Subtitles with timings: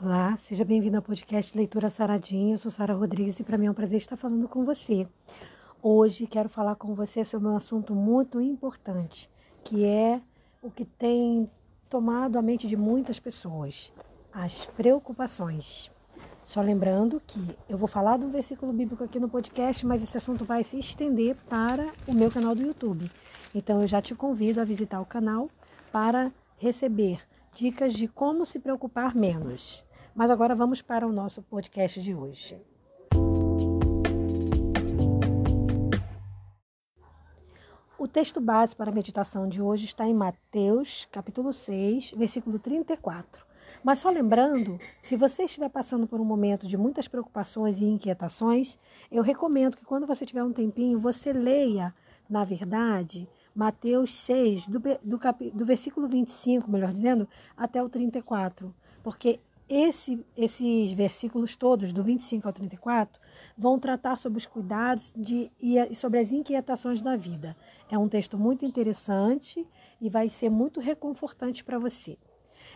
[0.00, 2.54] Olá, seja bem-vindo ao podcast Leitura Saradinha.
[2.54, 5.08] Eu sou Sara Rodrigues e para mim é um prazer estar falando com você.
[5.82, 9.28] Hoje quero falar com você sobre um assunto muito importante,
[9.64, 10.20] que é
[10.62, 11.50] o que tem
[11.90, 13.92] tomado a mente de muitas pessoas:
[14.32, 15.90] as preocupações.
[16.44, 20.16] Só lembrando que eu vou falar de um versículo bíblico aqui no podcast, mas esse
[20.16, 23.10] assunto vai se estender para o meu canal do YouTube.
[23.52, 25.50] Então eu já te convido a visitar o canal
[25.90, 27.18] para receber
[27.52, 29.87] dicas de como se preocupar menos.
[30.14, 32.60] Mas agora vamos para o nosso podcast de hoje.
[37.98, 43.44] O texto base para a meditação de hoje está em Mateus, capítulo 6, versículo 34.
[43.82, 48.78] Mas só lembrando, se você estiver passando por um momento de muitas preocupações e inquietações,
[49.10, 51.94] eu recomendo que quando você tiver um tempinho, você leia,
[52.28, 58.74] na verdade, Mateus 6, do, do, cap, do versículo 25, melhor dizendo, até o 34.
[59.02, 63.20] Porque esse, esses versículos todos, do 25 ao 34,
[63.56, 67.56] vão tratar sobre os cuidados de, e sobre as inquietações da vida.
[67.90, 69.66] É um texto muito interessante
[70.00, 72.16] e vai ser muito reconfortante para você.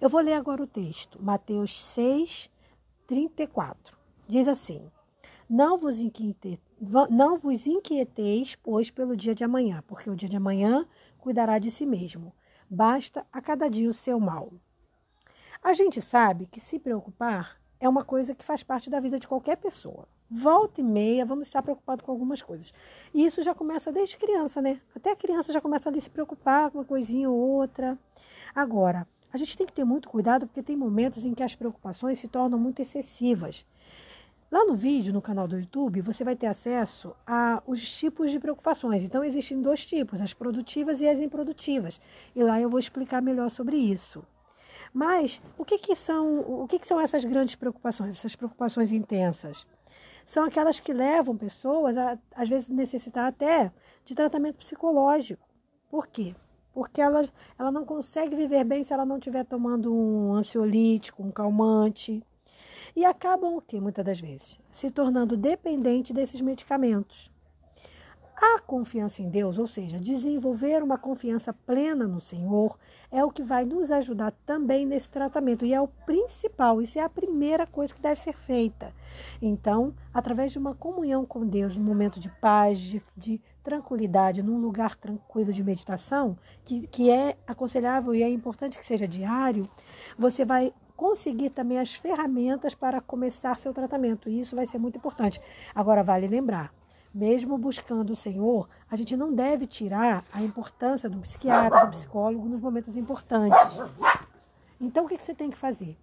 [0.00, 2.50] Eu vou ler agora o texto, Mateus 6,
[3.06, 3.96] 34.
[4.26, 4.90] Diz assim:
[5.48, 6.60] Não vos inquiete,
[7.10, 10.86] não vos inquieteis, pois, pelo dia de amanhã, porque o dia de amanhã
[11.18, 12.32] cuidará de si mesmo.
[12.70, 14.46] Basta a cada dia o seu mal.
[15.62, 19.26] A gente sabe que se preocupar é uma coisa que faz parte da vida de
[19.26, 20.06] qualquer pessoa.
[20.30, 22.72] Volta e meia, vamos estar preocupados com algumas coisas.
[23.12, 24.80] E isso já começa desde criança, né?
[24.94, 27.98] Até a criança já começa a se preocupar com uma coisinha ou outra.
[28.54, 32.18] Agora, a gente tem que ter muito cuidado porque tem momentos em que as preocupações
[32.18, 33.66] se tornam muito excessivas.
[34.50, 39.02] Lá no vídeo, no canal do YouTube, você vai ter acesso aos tipos de preocupações.
[39.02, 42.00] Então, existem dois tipos, as produtivas e as improdutivas.
[42.34, 44.24] E lá eu vou explicar melhor sobre isso.
[44.92, 49.66] Mas o que, que são, o que, que são essas grandes preocupações, essas preocupações intensas?
[50.24, 53.72] São aquelas que levam pessoas a, às vezes, necessitar até
[54.04, 55.48] de tratamento psicológico.
[55.90, 56.34] Por quê?
[56.72, 57.26] Porque ela,
[57.58, 62.22] ela não consegue viver bem se ela não estiver tomando um ansiolítico, um calmante
[62.94, 64.58] e acabam o que muitas das vezes?
[64.70, 67.30] Se tornando dependente desses medicamentos.
[68.40, 72.78] A confiança em Deus, ou seja, desenvolver uma confiança plena no Senhor,
[73.10, 77.02] é o que vai nos ajudar também nesse tratamento e é o principal, isso é
[77.02, 78.94] a primeira coisa que deve ser feita.
[79.42, 84.60] Então, através de uma comunhão com Deus, num momento de paz, de, de tranquilidade, num
[84.60, 89.68] lugar tranquilo de meditação, que, que é aconselhável e é importante que seja diário,
[90.16, 94.28] você vai conseguir também as ferramentas para começar seu tratamento.
[94.28, 95.40] E isso vai ser muito importante.
[95.74, 96.72] Agora, vale lembrar,
[97.18, 102.48] mesmo buscando o Senhor, a gente não deve tirar a importância do psiquiatra, do psicólogo
[102.48, 103.80] nos momentos importantes.
[104.80, 105.98] Então, o que você tem que fazer?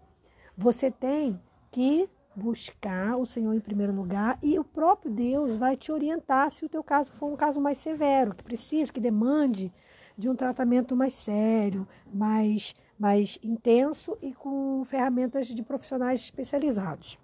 [0.58, 1.40] Você tem
[1.72, 6.66] que buscar o Senhor em primeiro lugar e o próprio Deus vai te orientar se
[6.66, 9.72] o teu caso for um caso mais severo, que precisa, que demande
[10.18, 17.20] de um tratamento mais sério, mais mais intenso e com ferramentas de profissionais especializados.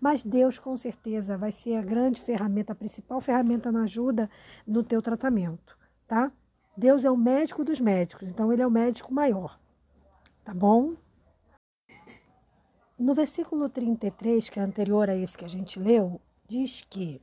[0.00, 4.30] Mas Deus com certeza vai ser a grande ferramenta, a principal ferramenta na ajuda
[4.66, 5.76] no teu tratamento,
[6.06, 6.32] tá?
[6.76, 9.58] Deus é o médico dos médicos, então ele é o médico maior,
[10.44, 10.94] tá bom?
[12.98, 17.20] No versículo 33, que é anterior a esse que a gente leu, diz que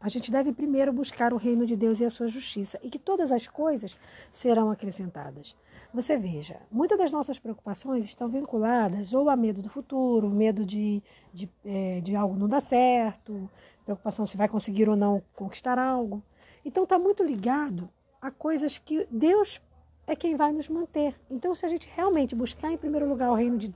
[0.00, 2.98] a gente deve primeiro buscar o reino de Deus e a sua justiça e que
[2.98, 3.96] todas as coisas
[4.30, 5.56] serão acrescentadas.
[5.96, 11.02] Você veja, muitas das nossas preocupações estão vinculadas ou a medo do futuro, medo de,
[11.32, 13.48] de, é, de algo não dar certo,
[13.82, 16.22] preocupação se vai conseguir ou não conquistar algo.
[16.62, 17.88] Então está muito ligado
[18.20, 19.58] a coisas que Deus
[20.06, 21.18] é quem vai nos manter.
[21.30, 23.74] Então, se a gente realmente buscar em primeiro lugar o reino de,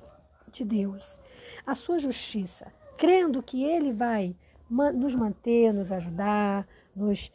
[0.53, 1.19] de Deus,
[1.67, 4.37] a sua justiça, crendo que Ele vai
[4.69, 7.33] nos manter, nos ajudar, nos,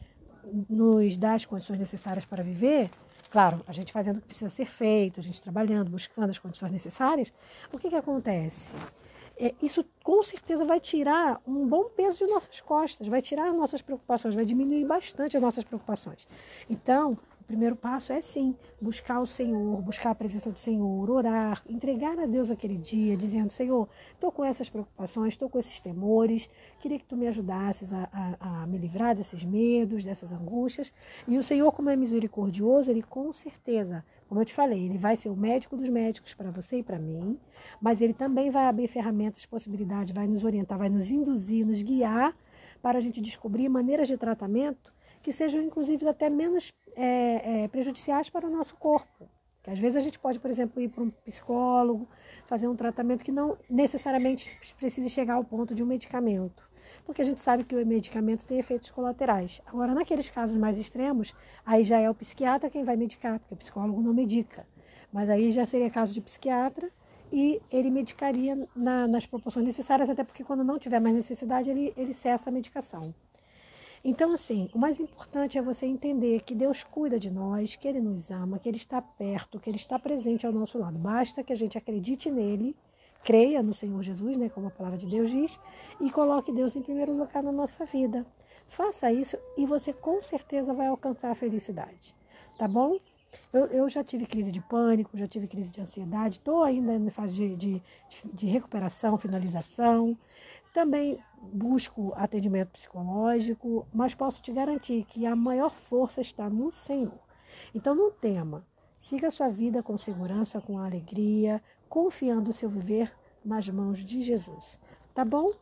[0.69, 2.91] nos dar as condições necessárias para viver,
[3.29, 6.71] claro, a gente fazendo o que precisa ser feito, a gente trabalhando, buscando as condições
[6.71, 7.31] necessárias,
[7.71, 8.77] o que, que acontece?
[9.37, 13.53] É, isso com certeza vai tirar um bom peso de nossas costas, vai tirar as
[13.53, 16.25] nossas preocupações, vai diminuir bastante as nossas preocupações.
[16.69, 21.63] Então, o primeiro passo é sim, buscar o Senhor, buscar a presença do Senhor, orar,
[21.69, 26.49] entregar a Deus aquele dia, dizendo: Senhor, estou com essas preocupações, estou com esses temores,
[26.79, 30.91] queria que tu me ajudasses a, a, a me livrar desses medos, dessas angústias.
[31.27, 35.15] E o Senhor, como é misericordioso, ele com certeza, como eu te falei, ele vai
[35.15, 37.39] ser o médico dos médicos para você e para mim,
[37.79, 42.35] mas ele também vai abrir ferramentas, possibilidades, vai nos orientar, vai nos induzir, nos guiar
[42.81, 44.94] para a gente descobrir maneiras de tratamento
[45.25, 49.27] que sejam, inclusive, até menos é, é, prejudiciais para o nosso corpo.
[49.63, 52.07] Que às vezes a gente pode, por exemplo, ir para um psicólogo,
[52.45, 56.69] fazer um tratamento que não necessariamente precise chegar ao ponto de um medicamento.
[57.07, 59.63] Porque a gente sabe que o medicamento tem efeitos colaterais.
[59.65, 61.33] Agora, naqueles casos mais extremos,
[61.65, 64.67] aí já é o psiquiatra quem vai medicar, porque o psicólogo não medica.
[65.11, 66.91] Mas aí já seria caso de psiquiatra
[67.33, 71.91] e ele medicaria na, nas proporções necessárias, até porque quando não tiver mais necessidade, ele,
[71.97, 73.11] ele cessa a medicação.
[74.07, 77.99] Então, assim, o mais importante é você entender que Deus cuida de nós, que Ele
[77.99, 80.95] nos ama, que Ele está perto, que Ele está presente ao nosso lado.
[80.95, 82.75] Basta que a gente acredite nele,
[83.23, 85.59] creia no Senhor Jesus, né, como a palavra de Deus diz,
[85.99, 88.23] e coloque Deus em primeiro lugar na nossa vida.
[88.67, 92.13] Faça isso e você com certeza vai alcançar a felicidade.
[92.59, 92.99] Tá bom?
[93.51, 97.09] Eu, eu já tive crise de pânico, já tive crise de ansiedade, estou ainda na
[97.09, 97.81] fase de, de,
[98.35, 100.15] de recuperação, finalização.
[100.75, 107.17] Também busco atendimento psicológico, mas posso te garantir que a maior força está no Senhor.
[107.73, 108.61] Então não tema,
[108.99, 113.09] siga a sua vida com segurança, com alegria, confiando o seu viver
[113.43, 114.77] nas mãos de Jesus.
[115.13, 115.53] Tá bom?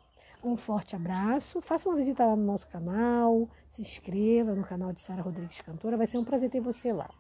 [0.44, 1.62] Um forte abraço.
[1.62, 3.48] Faça uma visita lá no nosso canal.
[3.69, 5.95] Se inscreva no canal de Sara Rodrigues Cantora.
[5.95, 7.12] Vai ser um prazer ter você lá.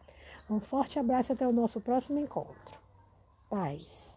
[0.49, 2.75] Um forte abraço e até o nosso próximo encontro.
[3.51, 4.12] Paz.